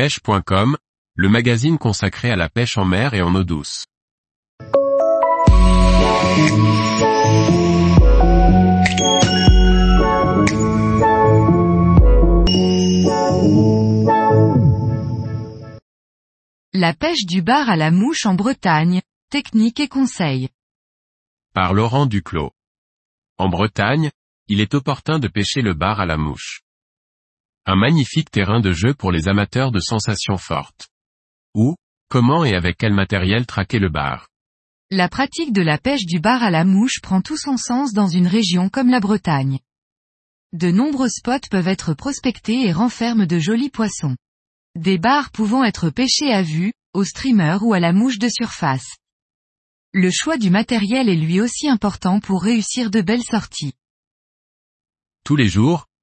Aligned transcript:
pêche.com, 0.00 0.78
le 1.14 1.28
magazine 1.28 1.76
consacré 1.76 2.30
à 2.30 2.36
la 2.36 2.48
pêche 2.48 2.78
en 2.78 2.86
mer 2.86 3.12
et 3.12 3.20
en 3.20 3.34
eau 3.34 3.44
douce. 3.44 3.84
La 16.72 16.94
pêche 16.94 17.26
du 17.26 17.42
bar 17.42 17.68
à 17.68 17.76
la 17.76 17.90
mouche 17.90 18.24
en 18.24 18.32
Bretagne, 18.32 19.02
technique 19.30 19.80
et 19.80 19.88
conseils. 19.88 20.48
Par 21.52 21.74
Laurent 21.74 22.06
Duclos. 22.06 22.52
En 23.36 23.50
Bretagne, 23.50 24.10
il 24.48 24.62
est 24.62 24.72
opportun 24.72 25.18
de 25.18 25.28
pêcher 25.28 25.60
le 25.60 25.74
bar 25.74 26.00
à 26.00 26.06
la 26.06 26.16
mouche. 26.16 26.62
Un 27.66 27.76
magnifique 27.76 28.30
terrain 28.30 28.60
de 28.60 28.72
jeu 28.72 28.94
pour 28.94 29.12
les 29.12 29.28
amateurs 29.28 29.70
de 29.70 29.80
sensations 29.80 30.38
fortes. 30.38 30.88
Où, 31.54 31.76
comment 32.08 32.44
et 32.44 32.54
avec 32.54 32.76
quel 32.78 32.94
matériel 32.94 33.46
traquer 33.46 33.78
le 33.78 33.90
bar? 33.90 34.28
La 34.90 35.08
pratique 35.08 35.52
de 35.52 35.62
la 35.62 35.78
pêche 35.78 36.06
du 36.06 36.18
bar 36.18 36.42
à 36.42 36.50
la 36.50 36.64
mouche 36.64 37.00
prend 37.00 37.20
tout 37.20 37.36
son 37.36 37.56
sens 37.56 37.92
dans 37.92 38.08
une 38.08 38.26
région 38.26 38.68
comme 38.68 38.88
la 38.88 38.98
Bretagne. 38.98 39.60
De 40.52 40.70
nombreux 40.70 41.08
spots 41.08 41.48
peuvent 41.50 41.68
être 41.68 41.94
prospectés 41.94 42.66
et 42.66 42.72
renferment 42.72 43.26
de 43.26 43.38
jolis 43.38 43.70
poissons. 43.70 44.16
Des 44.74 44.98
bars 44.98 45.30
pouvant 45.30 45.62
être 45.62 45.90
pêchés 45.90 46.32
à 46.32 46.42
vue, 46.42 46.72
au 46.92 47.04
streamer 47.04 47.58
ou 47.60 47.72
à 47.72 47.78
la 47.78 47.92
mouche 47.92 48.18
de 48.18 48.28
surface. 48.28 48.96
Le 49.92 50.10
choix 50.10 50.38
du 50.38 50.50
matériel 50.50 51.08
est 51.08 51.16
lui 51.16 51.40
aussi 51.40 51.68
important 51.68 52.18
pour 52.20 52.42
réussir 52.42 52.90
de 52.90 53.00
belles 53.00 53.22
sorties. 53.22 53.74
Tous 55.24 55.36
les 55.36 55.48
jours, 55.48 55.86